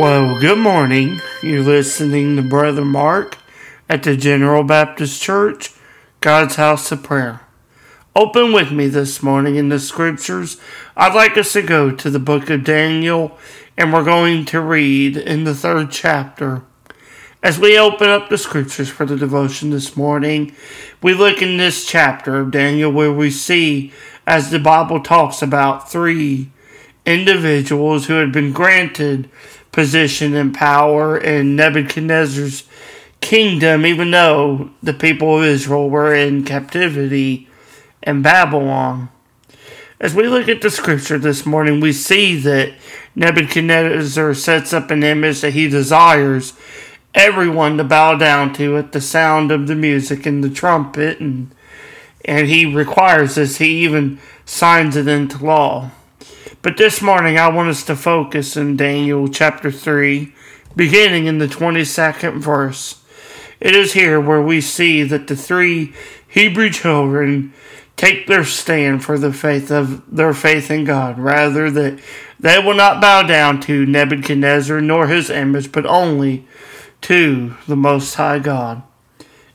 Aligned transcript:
Well, 0.00 0.40
good 0.40 0.56
morning. 0.56 1.20
You're 1.42 1.62
listening 1.62 2.36
to 2.36 2.42
Brother 2.42 2.86
Mark 2.86 3.36
at 3.86 4.02
the 4.02 4.16
General 4.16 4.64
Baptist 4.64 5.20
Church, 5.20 5.74
God's 6.20 6.54
House 6.54 6.90
of 6.90 7.02
Prayer. 7.02 7.40
Open 8.16 8.52
with 8.52 8.72
me 8.72 8.88
this 8.88 9.22
morning 9.22 9.54
in 9.54 9.68
the 9.68 9.78
scriptures. 9.78 10.56
I'd 10.96 11.14
like 11.14 11.38
us 11.38 11.52
to 11.52 11.62
go 11.62 11.92
to 11.92 12.10
the 12.10 12.18
book 12.18 12.50
of 12.50 12.64
Daniel, 12.64 13.38
and 13.78 13.92
we're 13.92 14.02
going 14.02 14.46
to 14.46 14.60
read 14.60 15.16
in 15.16 15.44
the 15.44 15.54
third 15.54 15.92
chapter. 15.92 16.64
As 17.40 17.60
we 17.60 17.78
open 17.78 18.08
up 18.08 18.28
the 18.28 18.36
scriptures 18.36 18.88
for 18.88 19.06
the 19.06 19.16
devotion 19.16 19.70
this 19.70 19.96
morning, 19.96 20.52
we 21.00 21.14
look 21.14 21.40
in 21.40 21.56
this 21.56 21.86
chapter 21.86 22.40
of 22.40 22.50
Daniel 22.50 22.90
where 22.90 23.12
we 23.12 23.30
see, 23.30 23.92
as 24.26 24.50
the 24.50 24.58
Bible 24.58 25.00
talks 25.00 25.40
about, 25.40 25.88
three 25.88 26.50
individuals 27.06 28.06
who 28.06 28.14
had 28.14 28.32
been 28.32 28.52
granted 28.52 29.30
position 29.70 30.34
and 30.34 30.52
power 30.52 31.16
in 31.16 31.54
Nebuchadnezzar's 31.54 32.64
kingdom, 33.20 33.86
even 33.86 34.10
though 34.10 34.70
the 34.82 34.94
people 34.94 35.38
of 35.38 35.44
Israel 35.44 35.88
were 35.88 36.12
in 36.12 36.44
captivity 36.44 37.46
in 38.02 38.22
Babylon. 38.22 39.08
As 40.00 40.14
we 40.14 40.26
look 40.26 40.48
at 40.48 40.62
the 40.62 40.70
scripture 40.70 41.18
this 41.18 41.44
morning, 41.44 41.80
we 41.80 41.92
see 41.92 42.36
that 42.36 42.72
Nebuchadnezzar 43.14 44.32
sets 44.34 44.72
up 44.72 44.90
an 44.90 45.02
image 45.02 45.42
that 45.42 45.52
he 45.52 45.68
desires 45.68 46.54
everyone 47.14 47.76
to 47.76 47.84
bow 47.84 48.16
down 48.16 48.52
to 48.54 48.78
at 48.78 48.92
the 48.92 49.00
sound 49.00 49.50
of 49.50 49.66
the 49.66 49.74
music 49.74 50.24
and 50.24 50.42
the 50.42 50.50
trumpet, 50.50 51.20
and, 51.20 51.54
and 52.24 52.46
he 52.46 52.64
requires 52.64 53.34
this. 53.34 53.58
He 53.58 53.84
even 53.84 54.18
signs 54.44 54.96
it 54.96 55.06
into 55.06 55.44
law. 55.44 55.90
But 56.62 56.76
this 56.76 57.02
morning, 57.02 57.38
I 57.38 57.48
want 57.48 57.68
us 57.68 57.84
to 57.84 57.96
focus 57.96 58.56
in 58.56 58.76
Daniel 58.76 59.28
chapter 59.28 59.70
3, 59.70 60.32
beginning 60.76 61.26
in 61.26 61.38
the 61.38 61.46
22nd 61.46 62.38
verse. 62.38 63.02
It 63.60 63.74
is 63.74 63.92
here 63.92 64.20
where 64.20 64.40
we 64.40 64.60
see 64.60 65.02
that 65.02 65.26
the 65.26 65.36
three 65.36 65.94
Hebrew 66.28 66.70
children 66.70 67.52
take 68.00 68.26
their 68.26 68.44
stand 68.44 69.04
for 69.04 69.18
the 69.18 69.30
faith 69.30 69.70
of 69.70 70.02
their 70.10 70.32
faith 70.32 70.70
in 70.70 70.84
God, 70.84 71.18
rather 71.18 71.70
that 71.70 72.00
they 72.38 72.58
will 72.58 72.72
not 72.72 72.98
bow 72.98 73.24
down 73.24 73.60
to 73.60 73.84
Nebuchadnezzar 73.84 74.80
nor 74.80 75.06
his 75.06 75.28
image, 75.28 75.70
but 75.70 75.84
only 75.84 76.46
to 77.02 77.58
the 77.68 77.76
Most 77.76 78.14
High 78.14 78.38
God. 78.38 78.82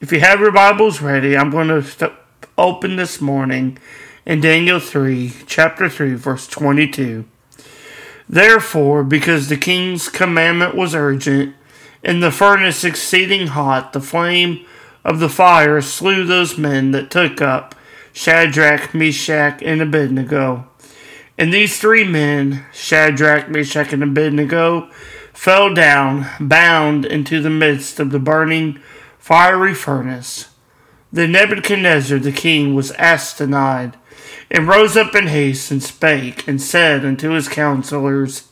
If 0.00 0.10
you 0.10 0.20
have 0.20 0.40
your 0.40 0.52
Bibles 0.52 1.02
ready, 1.02 1.36
I'm 1.36 1.50
going 1.50 1.68
to 1.68 2.12
open 2.56 2.96
this 2.96 3.20
morning 3.20 3.76
in 4.24 4.40
Daniel 4.40 4.80
3, 4.80 5.34
chapter 5.44 5.90
3, 5.90 6.14
verse 6.14 6.46
22. 6.46 7.26
Therefore, 8.26 9.04
because 9.04 9.50
the 9.50 9.58
king's 9.58 10.08
commandment 10.08 10.74
was 10.74 10.94
urgent, 10.94 11.54
and 12.02 12.22
the 12.22 12.30
furnace 12.30 12.84
exceeding 12.84 13.48
hot, 13.48 13.92
the 13.92 14.00
flame 14.00 14.64
of 15.04 15.20
the 15.20 15.28
fire 15.28 15.82
slew 15.82 16.24
those 16.24 16.56
men 16.56 16.92
that 16.92 17.10
took 17.10 17.42
up 17.42 17.74
Shadrach, 18.12 18.94
Meshach, 18.94 19.62
and 19.62 19.80
Abednego. 19.80 20.66
And 21.38 21.52
these 21.52 21.80
three 21.80 22.04
men, 22.04 22.64
Shadrach, 22.72 23.48
Meshach, 23.48 23.92
and 23.92 24.02
Abednego, 24.02 24.90
fell 25.32 25.72
down, 25.72 26.26
bound 26.38 27.06
into 27.06 27.40
the 27.40 27.50
midst 27.50 27.98
of 27.98 28.10
the 28.10 28.18
burning 28.18 28.78
fiery 29.18 29.74
furnace. 29.74 30.50
Then 31.12 31.32
Nebuchadnezzar 31.32 32.18
the 32.18 32.32
king 32.32 32.74
was 32.74 32.92
astonied, 32.98 33.96
and 34.50 34.68
rose 34.68 34.96
up 34.96 35.14
in 35.14 35.28
haste, 35.28 35.70
and 35.70 35.82
spake, 35.82 36.46
and 36.46 36.60
said 36.60 37.04
unto 37.04 37.30
his 37.30 37.48
counselors, 37.48 38.48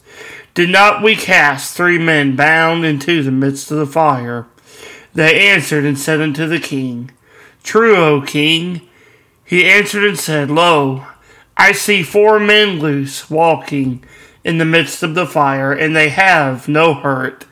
Did 0.55 0.71
not 0.71 1.03
we 1.03 1.15
cast 1.15 1.77
three 1.77 1.99
men 1.99 2.37
bound 2.37 2.84
into 2.84 3.22
the 3.22 3.31
midst 3.31 3.71
of 3.71 3.78
the 3.78 3.87
fire? 3.87 4.47
They 5.15 5.49
answered 5.49 5.84
and 5.84 5.99
said 5.99 6.21
unto 6.21 6.47
the 6.47 6.61
king, 6.61 7.11
True, 7.62 7.97
O 7.97 8.22
king. 8.22 8.88
He 9.48 9.64
answered 9.64 10.04
and 10.04 10.19
said, 10.19 10.50
Lo, 10.50 11.06
I 11.56 11.72
see 11.72 12.03
four 12.03 12.38
men 12.38 12.81
loose, 12.81 13.31
walking 13.31 14.04
in 14.44 14.59
the 14.59 14.66
midst 14.66 15.03
of 15.03 15.14
the 15.14 15.25
fire, 15.25 15.72
and 15.72 15.97
they 15.97 16.10
have 16.10 16.69
no 16.69 16.92
hurt, 16.92 17.47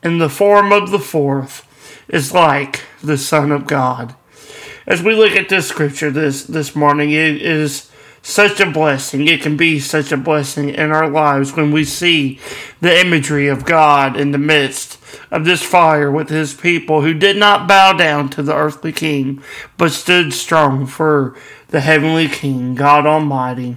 and 0.00 0.20
the 0.20 0.28
form 0.28 0.72
of 0.72 0.92
the 0.92 1.00
fourth 1.00 1.66
is 2.06 2.32
like 2.32 2.84
the 3.02 3.18
Son 3.18 3.50
of 3.50 3.66
God. 3.66 4.14
As 4.86 5.02
we 5.02 5.12
look 5.12 5.32
at 5.32 5.48
this 5.48 5.66
scripture 5.66 6.12
this, 6.12 6.44
this 6.44 6.76
morning, 6.76 7.10
it 7.10 7.42
is 7.42 7.90
such 8.22 8.60
a 8.60 8.70
blessing. 8.70 9.26
It 9.26 9.42
can 9.42 9.56
be 9.56 9.80
such 9.80 10.12
a 10.12 10.16
blessing 10.16 10.68
in 10.68 10.92
our 10.92 11.10
lives 11.10 11.56
when 11.56 11.72
we 11.72 11.82
see 11.82 12.38
the 12.80 13.00
imagery 13.00 13.48
of 13.48 13.64
God 13.64 14.16
in 14.16 14.30
the 14.30 14.38
midst 14.38 14.99
of 15.30 15.44
this 15.44 15.62
fire 15.62 16.10
with 16.10 16.28
his 16.28 16.54
people 16.54 17.02
who 17.02 17.14
did 17.14 17.36
not 17.36 17.68
bow 17.68 17.92
down 17.92 18.28
to 18.30 18.42
the 18.42 18.54
earthly 18.54 18.92
king, 18.92 19.42
but 19.76 19.92
stood 19.92 20.32
strong 20.32 20.86
for 20.86 21.36
the 21.68 21.80
heavenly 21.80 22.28
king, 22.28 22.74
God 22.74 23.06
Almighty. 23.06 23.76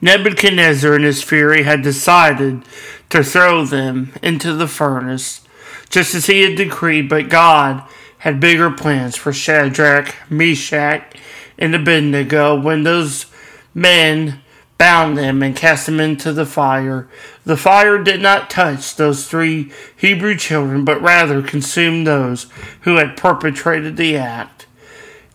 Nebuchadnezzar 0.00 0.94
in 0.94 1.02
his 1.02 1.22
fury 1.22 1.62
had 1.62 1.82
decided 1.82 2.62
to 3.10 3.24
throw 3.24 3.64
them 3.64 4.12
into 4.22 4.52
the 4.52 4.68
furnace, 4.68 5.40
just 5.88 6.14
as 6.14 6.26
he 6.26 6.42
had 6.42 6.56
decreed, 6.56 7.08
but 7.08 7.28
God 7.28 7.82
had 8.18 8.40
bigger 8.40 8.70
plans 8.70 9.16
for 9.16 9.32
Shadrach, 9.32 10.14
Meshach, 10.30 11.14
and 11.58 11.74
Abednego 11.74 12.58
when 12.58 12.82
those 12.82 13.26
men 13.74 14.40
bound 14.78 15.16
them 15.16 15.42
and 15.42 15.56
cast 15.56 15.86
them 15.86 16.00
into 16.00 16.32
the 16.32 16.46
fire. 16.46 17.08
The 17.44 17.56
fire 17.56 18.02
did 18.02 18.20
not 18.20 18.50
touch 18.50 18.96
those 18.96 19.26
three 19.26 19.72
Hebrew 19.96 20.36
children, 20.36 20.84
but 20.84 21.00
rather 21.00 21.42
consumed 21.42 22.06
those 22.06 22.46
who 22.82 22.96
had 22.96 23.16
perpetrated 23.16 23.96
the 23.96 24.16
act. 24.16 24.66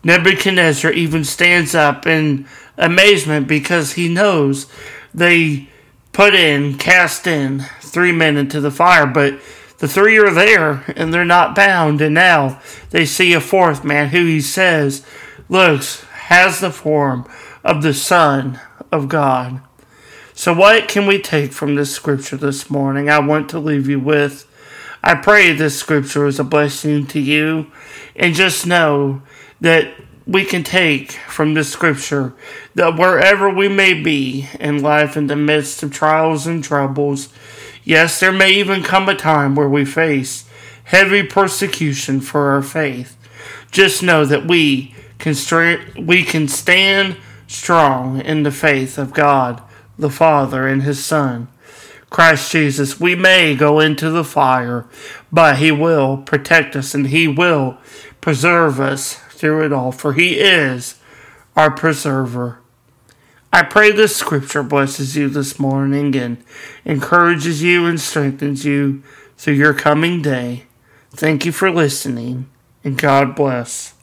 Nebuchadnezzar 0.02 0.92
even 0.92 1.24
stands 1.24 1.74
up 1.74 2.06
in 2.06 2.46
amazement 2.76 3.46
because 3.46 3.92
he 3.92 4.08
knows 4.08 4.66
they 5.12 5.68
put 6.12 6.34
in, 6.34 6.76
cast 6.78 7.26
in 7.26 7.60
three 7.80 8.12
men 8.12 8.36
into 8.36 8.60
the 8.60 8.70
fire, 8.70 9.06
but 9.06 9.38
the 9.78 9.88
three 9.88 10.18
are 10.18 10.32
there 10.32 10.84
and 10.96 11.12
they're 11.12 11.24
not 11.24 11.54
bound, 11.54 12.00
and 12.00 12.14
now 12.14 12.60
they 12.90 13.04
see 13.04 13.32
a 13.32 13.40
fourth 13.40 13.84
man 13.84 14.08
who 14.08 14.24
he 14.26 14.40
says 14.40 15.04
looks 15.48 16.02
has 16.04 16.60
the 16.60 16.70
form 16.70 17.26
of 17.64 17.82
the 17.82 17.94
Son 17.94 18.60
of 18.92 19.08
God. 19.08 19.60
So, 20.32 20.54
what 20.54 20.88
can 20.88 21.06
we 21.06 21.20
take 21.20 21.52
from 21.52 21.74
this 21.74 21.94
scripture 21.94 22.36
this 22.36 22.70
morning? 22.70 23.10
I 23.10 23.18
want 23.18 23.50
to 23.50 23.58
leave 23.58 23.88
you 23.88 24.00
with. 24.00 24.46
I 25.02 25.14
pray 25.14 25.52
this 25.52 25.78
scripture 25.78 26.26
is 26.26 26.38
a 26.38 26.44
blessing 26.44 27.06
to 27.08 27.20
you, 27.20 27.70
and 28.16 28.34
just 28.34 28.66
know 28.66 29.22
that 29.60 29.92
we 30.26 30.44
can 30.44 30.62
take 30.62 31.12
from 31.12 31.54
this 31.54 31.72
scripture 31.72 32.34
that 32.74 32.96
wherever 32.96 33.50
we 33.50 33.68
may 33.68 33.94
be 33.94 34.48
in 34.58 34.80
life, 34.80 35.16
in 35.16 35.26
the 35.26 35.36
midst 35.36 35.82
of 35.82 35.92
trials 35.92 36.46
and 36.46 36.62
troubles, 36.62 37.30
yes, 37.82 38.20
there 38.20 38.32
may 38.32 38.52
even 38.52 38.82
come 38.82 39.08
a 39.08 39.14
time 39.14 39.54
where 39.54 39.68
we 39.68 39.84
face 39.84 40.48
heavy 40.84 41.22
persecution 41.22 42.20
for 42.20 42.50
our 42.50 42.62
faith. 42.62 43.16
Just 43.70 44.02
know 44.02 44.24
that 44.24 44.46
we 44.46 44.94
can 45.18 45.34
we 46.06 46.22
can 46.22 46.48
stand 46.48 47.16
strong 47.50 48.20
in 48.20 48.44
the 48.44 48.52
faith 48.52 48.96
of 48.96 49.12
God 49.12 49.60
the 49.98 50.08
Father 50.08 50.66
and 50.66 50.82
His 50.82 51.04
Son, 51.04 51.48
Christ 52.08 52.52
Jesus. 52.52 52.98
We 52.98 53.14
may 53.14 53.54
go 53.54 53.80
into 53.80 54.08
the 54.08 54.24
fire, 54.24 54.86
but 55.30 55.58
He 55.58 55.70
will 55.70 56.18
protect 56.18 56.74
us 56.74 56.94
and 56.94 57.08
He 57.08 57.28
will 57.28 57.76
preserve 58.20 58.80
us 58.80 59.14
through 59.30 59.66
it 59.66 59.72
all, 59.72 59.92
for 59.92 60.14
He 60.14 60.38
is 60.38 60.98
our 61.56 61.70
preserver. 61.70 62.60
I 63.52 63.62
pray 63.64 63.90
this 63.90 64.14
scripture 64.14 64.62
blesses 64.62 65.16
you 65.16 65.28
this 65.28 65.58
morning 65.58 66.14
and 66.16 66.42
encourages 66.84 67.62
you 67.62 67.84
and 67.84 68.00
strengthens 68.00 68.64
you 68.64 69.02
through 69.36 69.54
your 69.54 69.74
coming 69.74 70.22
day. 70.22 70.66
Thank 71.10 71.44
you 71.44 71.50
for 71.50 71.70
listening, 71.70 72.48
and 72.84 72.96
God 72.96 73.34
bless. 73.34 73.99